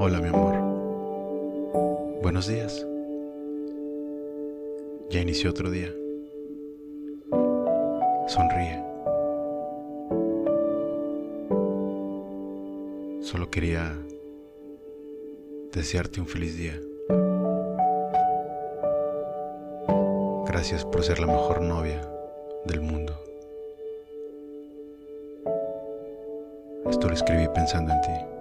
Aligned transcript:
Hola 0.00 0.20
mi 0.20 0.28
amor. 0.28 0.54
Buenos 2.22 2.46
días. 2.46 2.86
Ya 5.10 5.20
inició 5.20 5.50
otro 5.50 5.70
día. 5.70 5.92
Sonríe. 8.28 8.80
Solo 13.22 13.50
quería 13.50 13.92
desearte 15.72 16.20
un 16.20 16.28
feliz 16.28 16.56
día. 16.56 16.80
Gracias 20.46 20.84
por 20.84 21.02
ser 21.02 21.18
la 21.18 21.26
mejor 21.26 21.60
novia 21.60 22.00
del 22.66 22.82
mundo. 22.82 23.14
Esto 26.88 27.08
lo 27.08 27.14
escribí 27.14 27.48
pensando 27.52 27.92
en 27.92 28.00
ti. 28.02 28.37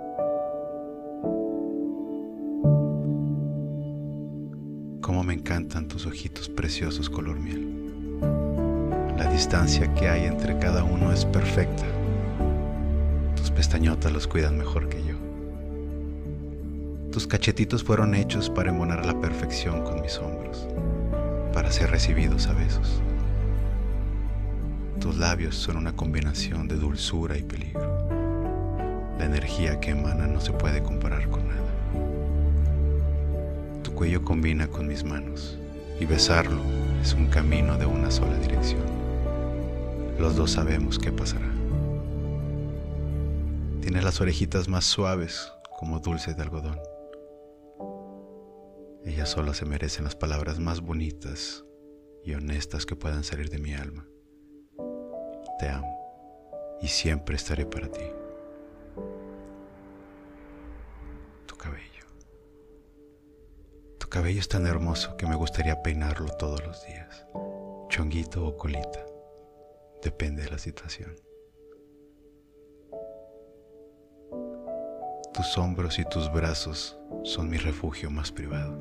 Encantan 5.47 5.87
tus 5.87 6.05
ojitos 6.05 6.49
preciosos 6.49 7.09
color 7.09 7.39
miel. 7.39 7.65
La 9.17 9.31
distancia 9.31 9.93
que 9.93 10.09
hay 10.09 10.25
entre 10.25 10.59
cada 10.59 10.83
uno 10.83 11.13
es 11.13 11.23
perfecta. 11.23 11.85
Tus 13.37 13.49
pestañotas 13.51 14.11
los 14.11 14.27
cuidan 14.27 14.57
mejor 14.57 14.89
que 14.89 15.01
yo. 15.05 15.15
Tus 17.13 17.27
cachetitos 17.27 17.81
fueron 17.81 18.13
hechos 18.13 18.49
para 18.49 18.71
embonar 18.71 19.05
la 19.05 19.21
perfección 19.21 19.85
con 19.85 20.01
mis 20.01 20.17
hombros, 20.17 20.67
para 21.53 21.71
ser 21.71 21.91
recibidos 21.91 22.47
a 22.47 22.53
besos. 22.53 23.01
Tus 24.99 25.15
labios 25.15 25.55
son 25.55 25.77
una 25.77 25.95
combinación 25.95 26.67
de 26.67 26.75
dulzura 26.75 27.37
y 27.37 27.43
peligro. 27.43 28.09
La 29.17 29.23
energía 29.23 29.79
que 29.79 29.91
emana 29.91 30.27
no 30.27 30.41
se 30.41 30.51
puede 30.51 30.83
comparar 30.83 31.29
con 31.29 31.47
nada. 31.47 31.66
Cuello 33.97 34.23
combina 34.23 34.67
con 34.67 34.85
mis 34.85 35.03
manos 35.03 35.57
y 35.99 36.05
besarlo 36.05 36.61
es 37.01 37.15
un 37.15 37.29
camino 37.29 37.79
de 37.79 37.87
una 37.87 38.11
sola 38.11 38.37
dirección. 38.37 38.83
Los 40.19 40.35
dos 40.35 40.51
sabemos 40.51 40.99
qué 40.99 41.11
pasará. 41.11 41.51
Tienes 43.81 44.03
las 44.03 44.21
orejitas 44.21 44.67
más 44.67 44.85
suaves 44.85 45.51
como 45.79 45.99
dulce 45.99 46.35
de 46.35 46.43
algodón. 46.43 46.79
Ellas 49.03 49.29
solo 49.29 49.55
se 49.55 49.65
merecen 49.65 50.03
las 50.03 50.15
palabras 50.15 50.59
más 50.59 50.81
bonitas 50.81 51.65
y 52.23 52.35
honestas 52.35 52.85
que 52.85 52.95
puedan 52.95 53.23
salir 53.23 53.49
de 53.49 53.57
mi 53.57 53.73
alma. 53.73 54.05
Te 55.57 55.69
amo 55.69 56.77
y 56.83 56.87
siempre 56.87 57.35
estaré 57.35 57.65
para 57.65 57.87
ti. 57.87 58.05
Tu 61.47 61.55
cabello. 61.55 61.96
Cabello 64.17 64.39
es 64.39 64.47
tan 64.47 64.65
hermoso 64.65 65.15
que 65.15 65.27
me 65.27 65.35
gustaría 65.35 65.83
peinarlo 65.83 66.25
todos 66.39 66.65
los 66.65 66.83
días. 66.87 67.27
Chonguito 67.87 68.47
o 68.47 68.57
colita. 68.57 69.05
Depende 70.01 70.41
de 70.41 70.49
la 70.49 70.57
situación. 70.57 71.15
Tus 75.35 75.55
hombros 75.59 75.99
y 75.99 76.03
tus 76.05 76.33
brazos 76.33 76.97
son 77.23 77.47
mi 77.47 77.57
refugio 77.57 78.09
más 78.09 78.31
privado. 78.31 78.75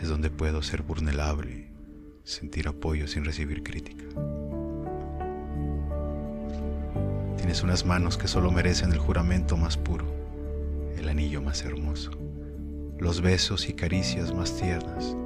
Es 0.00 0.08
donde 0.08 0.30
puedo 0.30 0.62
ser 0.62 0.80
vulnerable, 0.80 1.70
sentir 2.22 2.66
apoyo 2.66 3.06
sin 3.06 3.26
recibir 3.26 3.62
crítica. 3.62 4.06
Tienes 7.36 7.62
unas 7.62 7.84
manos 7.84 8.16
que 8.16 8.26
solo 8.26 8.50
merecen 8.50 8.90
el 8.90 8.98
juramento 8.98 9.58
más 9.58 9.76
puro, 9.76 10.06
el 10.96 11.10
anillo 11.10 11.42
más 11.42 11.62
hermoso, 11.62 12.23
los 12.98 13.20
besos 13.20 13.68
y 13.68 13.74
caricias 13.74 14.32
más 14.32 14.56
tiernas 14.56 15.16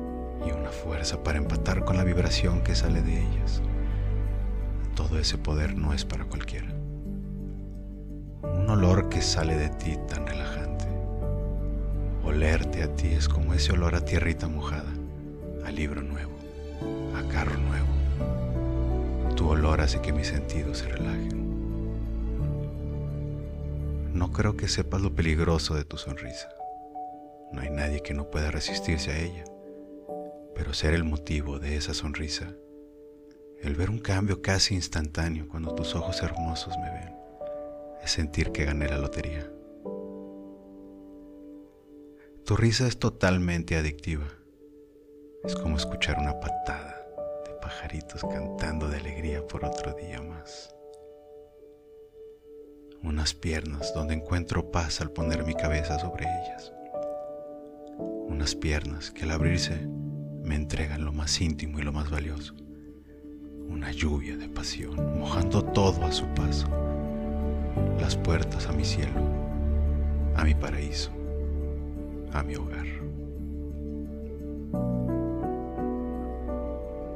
y 0.47 0.51
una 0.51 0.71
fuerza 0.71 1.23
para 1.23 1.39
empatar 1.39 1.85
con 1.85 1.97
la 1.97 2.05
vibración 2.05 2.63
que 2.63 2.75
sale 2.75 3.03
de 3.03 3.21
ellas. 3.21 3.63
Todo 4.95 5.19
ese 5.19 5.39
poder 5.39 5.77
no 5.77 5.93
es 5.93 6.05
para 6.05 6.25
cualquiera. 6.25 6.69
Un 8.43 8.69
olor 8.71 9.09
que 9.09 9.21
sale 9.21 9.57
de 9.57 9.69
ti 9.69 9.97
tan 10.09 10.27
relajante. 10.27 10.87
Olerte 12.25 12.83
a 12.83 12.95
ti 12.95 13.09
es 13.09 13.29
como 13.29 13.55
ese 13.55 13.73
olor 13.73 13.95
a 13.95 14.05
tierrita 14.05 14.49
mojada, 14.49 14.93
a 15.65 15.71
libro 15.71 16.03
nuevo, 16.03 16.33
a 17.17 17.23
carro 17.33 17.57
nuevo. 17.59 19.35
Tu 19.37 19.49
olor 19.49 19.81
hace 19.81 20.01
que 20.01 20.13
mis 20.13 20.29
sentidos 20.29 20.79
se 20.79 20.89
relajen. 20.89 21.49
No 24.15 24.33
creo 24.33 24.57
que 24.57 24.69
sepas 24.69 25.01
lo 25.01 25.15
peligroso 25.15 25.75
de 25.75 25.85
tu 25.85 25.97
sonrisa. 25.97 26.58
No 27.53 27.61
hay 27.61 27.71
nadie 27.71 28.03
que 28.03 28.15
no 28.15 28.31
pueda 28.31 28.51
resistirse 28.51 29.11
a 29.11 29.19
ella. 29.19 29.45
Pero 30.55 30.75
ser 30.75 30.95
el 30.95 31.05
motivo 31.05 31.59
de 31.59 31.77
esa 31.77 31.95
sonrisa, 31.95 32.55
el 33.61 33.75
ver 33.75 33.91
un 33.91 33.99
cambio 33.99 34.43
casi 34.43 34.75
instantáneo 34.75 35.49
cuando 35.49 35.75
tus 35.75 35.95
ojos 35.95 36.23
hermosos 36.23 36.77
me 36.79 36.91
ven, 36.91 37.15
es 38.03 38.11
sentir 38.11 38.53
que 38.53 38.65
gané 38.65 38.89
la 38.89 38.99
lotería. 38.99 39.51
Tu 42.45 42.57
risa 42.57 42.87
es 42.87 42.99
totalmente 42.99 43.77
adictiva. 43.77 44.27
Es 45.45 45.55
como 45.55 45.77
escuchar 45.77 46.19
una 46.19 46.41
patada 46.41 47.07
de 47.47 47.53
pajaritos 47.61 48.25
cantando 48.25 48.89
de 48.89 48.97
alegría 48.97 49.47
por 49.47 49.65
otro 49.65 49.93
día 49.95 50.21
más 50.23 50.75
unas 53.03 53.35
piernas 53.35 53.93
donde 53.95 54.15
encuentro 54.15 54.71
paz 54.71 55.01
al 55.01 55.11
poner 55.11 55.45
mi 55.45 55.55
cabeza 55.55 55.99
sobre 55.99 56.25
ellas. 56.25 56.73
Unas 58.39 58.55
piernas 58.55 59.11
que 59.11 59.25
al 59.25 59.33
abrirse 59.33 59.89
me 60.45 60.55
entregan 60.55 61.05
lo 61.05 61.13
más 61.13 61.41
íntimo 61.41 61.81
y 61.81 61.83
lo 61.83 61.93
más 61.93 62.09
valioso. 62.09 62.55
Una 63.69 63.91
lluvia 63.91 64.37
de 64.37 64.49
pasión, 64.49 65.19
mojando 65.19 65.65
todo 65.65 66.05
a 66.05 66.13
su 66.13 66.25
paso. 66.35 66.69
Las 68.01 68.15
puertas 68.15 68.69
a 68.69 68.73
mi 68.73 68.85
cielo, 68.85 69.21
a 70.37 70.45
mi 70.45 70.55
paraíso, 70.55 71.11
a 72.33 72.45
mi 72.45 72.55
hogar. 72.55 72.87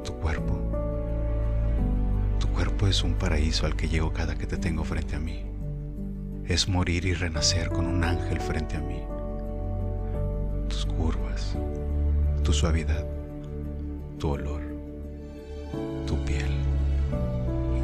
Tu 0.03 0.13
cuerpo. 0.15 0.59
Tu 2.37 2.47
cuerpo 2.49 2.85
es 2.87 3.01
un 3.01 3.13
paraíso 3.13 3.65
al 3.65 3.77
que 3.77 3.87
llego 3.87 4.11
cada 4.11 4.35
que 4.37 4.45
te 4.45 4.57
tengo 4.57 4.83
frente 4.83 5.15
a 5.15 5.19
mí 5.21 5.45
es 6.49 6.67
morir 6.67 7.05
y 7.05 7.13
renacer 7.13 7.69
con 7.69 7.85
un 7.85 8.03
ángel 8.03 8.41
frente 8.41 8.75
a 8.75 8.81
mí. 8.81 8.99
Suavidad, 12.53 13.05
tu 14.19 14.29
olor, 14.29 14.61
tu 16.05 16.23
piel 16.23 16.51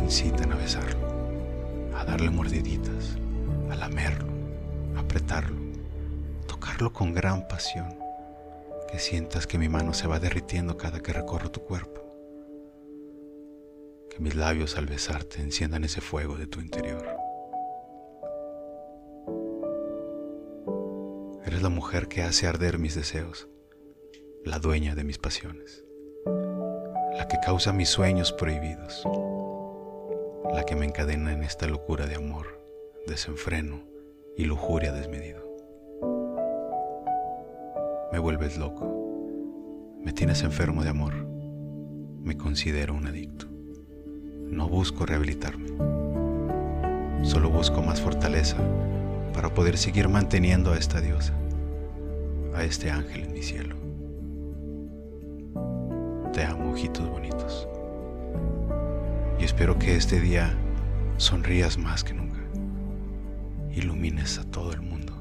incitan 0.04 0.52
a 0.54 0.56
besarlo, 0.56 1.08
a 1.98 2.06
darle 2.06 2.30
mordiditas, 2.30 3.18
a 3.70 3.76
lamerlo, 3.76 4.32
a 4.96 5.00
apretarlo, 5.02 5.58
tocarlo 6.48 6.94
con 6.94 7.14
gran 7.14 7.48
pasión, 7.48 7.96
que 8.92 9.00
sientas 9.00 9.48
que 9.48 9.58
mi 9.58 9.70
mano 9.70 9.94
se 9.94 10.08
va 10.08 10.20
derritiendo 10.20 10.78
cada 10.78 11.00
que 11.00 11.14
recorro 11.14 11.52
tu 11.52 11.62
cuerpo, 11.62 12.02
que 14.10 14.20
mis 14.20 14.36
labios 14.36 14.78
al 14.78 14.86
besarte 14.86 15.42
enciendan 15.42 15.84
ese 15.84 16.02
fuego 16.02 16.38
de 16.38 16.48
tu 16.48 16.60
interior. 16.60 17.06
Eres 21.46 21.64
la 21.64 21.70
mujer 21.70 22.08
que 22.08 22.22
hace 22.22 22.46
arder 22.46 22.78
mis 22.78 22.94
deseos, 22.94 23.48
la 24.46 24.58
dueña 24.58 24.96
de 24.96 25.04
mis 25.04 25.18
pasiones, 25.18 25.84
la 26.26 27.28
que 27.28 27.38
causa 27.46 27.74
mis 27.74 27.90
sueños 27.90 28.32
prohibidos, 28.32 29.04
la 30.54 30.64
que 30.64 30.78
me 30.78 30.86
encadena 30.86 31.34
en 31.34 31.44
esta 31.44 31.68
locura 31.68 32.06
de 32.06 32.16
amor, 32.16 32.62
desenfreno 33.06 33.84
y 34.38 34.46
lujuria 34.46 34.94
desmedido. 34.94 35.44
Me 38.14 38.20
vuelves 38.20 38.58
loco, 38.58 39.98
me 40.02 40.14
tienes 40.14 40.42
enfermo 40.44 40.84
de 40.84 40.90
amor, 40.90 41.16
me 42.24 42.38
considero 42.38 42.94
un 42.94 43.08
adicto. 43.08 43.46
No 43.50 44.70
busco 44.70 45.06
rehabilitarme, 45.06 45.68
solo 47.24 47.50
busco 47.50 47.82
más 47.82 48.00
fortaleza 48.00 48.58
para 49.34 49.54
poder 49.54 49.78
seguir 49.78 50.08
manteniendo 50.08 50.72
a 50.72 50.78
esta 50.78 51.02
diosa, 51.02 51.34
a 52.56 52.64
este 52.64 52.90
ángel 52.90 53.24
en 53.26 53.34
mi 53.34 53.44
cielo. 53.44 53.89
Te 56.40 56.46
ojitos 56.46 57.06
bonitos. 57.10 57.68
Y 59.42 59.44
espero 59.44 59.78
que 59.78 59.98
este 59.98 60.22
día 60.22 60.56
sonrías 61.18 61.78
más 61.78 62.02
que 62.02 62.14
nunca. 62.14 62.40
Ilumines 63.74 64.40
a 64.40 64.46
todo 64.46 64.72
el 64.72 64.80
mundo 64.80 65.12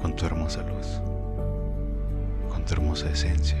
con 0.00 0.14
tu 0.14 0.24
hermosa 0.24 0.62
luz, 0.62 0.86
con 2.48 2.64
tu 2.64 2.74
hermosa 2.74 3.10
esencia, 3.10 3.58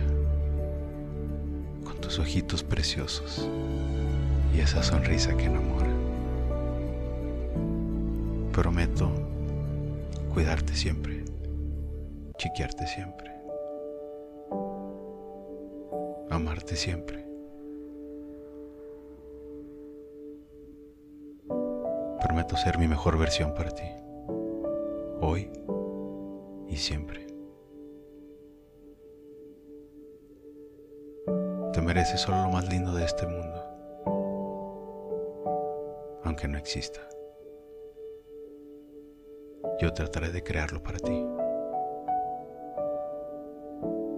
con 1.82 2.00
tus 2.00 2.20
ojitos 2.20 2.62
preciosos 2.62 3.48
y 4.54 4.60
esa 4.60 4.84
sonrisa 4.84 5.36
que 5.36 5.46
enamora 5.46 5.90
prometo 8.52 9.10
cuidarte 10.32 10.72
siempre, 10.72 11.24
chiquearte 12.38 12.86
siempre, 12.86 13.35
amarte 16.36 16.76
siempre. 16.76 17.26
Prometo 22.20 22.56
ser 22.56 22.78
mi 22.78 22.88
mejor 22.88 23.18
versión 23.18 23.54
para 23.54 23.70
ti, 23.70 23.84
hoy 25.20 25.50
y 26.68 26.76
siempre. 26.76 27.26
Te 31.72 31.82
mereces 31.82 32.20
solo 32.20 32.42
lo 32.42 32.50
más 32.50 32.68
lindo 32.68 32.94
de 32.94 33.04
este 33.04 33.26
mundo, 33.26 33.62
aunque 36.24 36.48
no 36.48 36.58
exista. 36.58 37.00
Yo 39.78 39.92
trataré 39.92 40.30
de 40.30 40.42
crearlo 40.42 40.82
para 40.82 40.98
ti. 40.98 41.26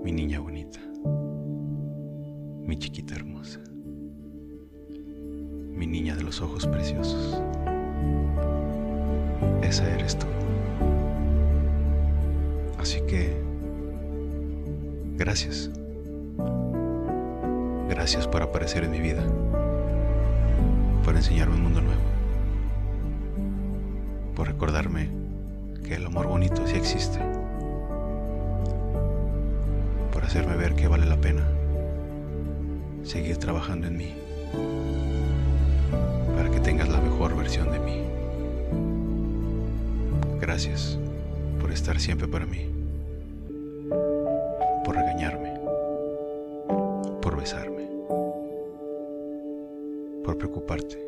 Mi 0.03 0.13
niña 0.13 0.39
bonita, 0.39 0.81
mi 2.69 2.79
chiquita 2.79 3.15
hermosa, 3.15 3.61
mi 4.91 5.87
niña 5.87 6.15
de 6.15 6.23
los 6.23 6.43
ojos 6.43 6.67
preciosos. 6.67 7.41
Esa 9.63 9.91
eres 9.91 10.19
tú. 10.19 10.27
Así 12.79 13.01
que, 13.09 13.35
gracias. 15.17 15.71
Gracias 17.89 18.29
por 18.29 18.43
aparecer 18.43 18.85
en 18.85 18.91
mi 18.91 19.01
vida, 19.01 19.25
por 21.05 21.17
enseñarme 21.17 21.55
un 21.55 21.63
mundo 21.63 21.81
nuevo, 21.81 22.03
por 24.37 24.47
recordarme 24.47 25.09
que 25.85 25.95
el 25.95 26.05
amor 26.05 26.27
bonito 26.27 26.67
sí 26.67 26.77
existe, 26.77 27.19
por 30.13 30.23
hacerme 30.23 30.55
ver 30.57 30.75
que 30.75 30.87
vale 30.87 31.07
la 31.07 31.19
pena 31.19 31.58
seguir 33.09 33.39
trabajando 33.39 33.87
en 33.87 33.97
mí, 33.97 34.13
para 36.37 36.51
que 36.51 36.61
tengas 36.61 36.91
la 36.91 37.01
mejor 37.01 37.35
versión 37.35 37.73
de 37.73 37.79
mí. 37.79 38.03
Gracias 40.39 40.99
por 41.59 41.73
estar 41.73 41.99
siempre 41.99 42.29
para 42.29 42.45
mí, 42.45 42.67
por 44.85 44.95
regañarme, 44.95 45.55
por 47.23 47.41
besarme, 47.41 47.89
por 50.23 50.37
preocuparte, 50.37 50.99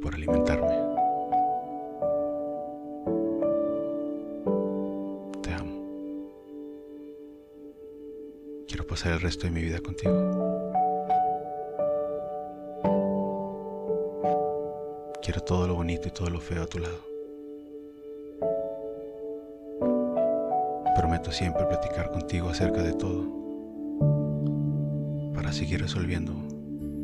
por 0.00 0.14
alimentarme. 0.14 0.67
Pasar 8.98 9.12
el 9.12 9.20
resto 9.20 9.46
de 9.46 9.52
mi 9.52 9.60
vida 9.62 9.78
contigo. 9.78 10.12
Quiero 15.22 15.40
todo 15.42 15.68
lo 15.68 15.76
bonito 15.76 16.08
y 16.08 16.10
todo 16.10 16.28
lo 16.30 16.40
feo 16.40 16.64
a 16.64 16.66
tu 16.66 16.80
lado. 16.80 16.98
Prometo 20.96 21.30
siempre 21.30 21.64
platicar 21.66 22.10
contigo 22.10 22.48
acerca 22.48 22.82
de 22.82 22.92
todo 22.92 23.24
para 25.32 25.52
seguir 25.52 25.80
resolviendo 25.80 26.32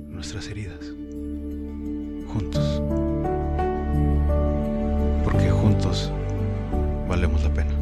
nuestras 0.08 0.48
heridas. 0.48 0.80
Juntos. 2.26 2.82
Porque 5.22 5.48
juntos 5.48 6.10
valemos 7.08 7.44
la 7.44 7.54
pena. 7.54 7.72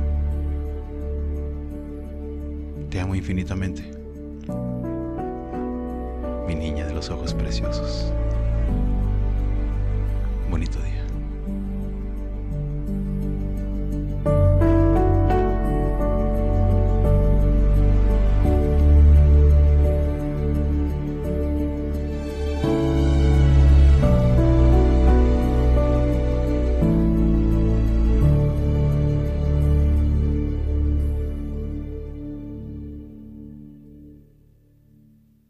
Te 2.90 3.00
amo 3.00 3.14
infinitamente. 3.14 4.01
Mi 6.46 6.54
niña 6.54 6.86
de 6.86 6.94
los 6.94 7.10
ojos 7.10 7.34
preciosos. 7.34 8.12
Bonito 10.50 10.78
día. 10.80 10.91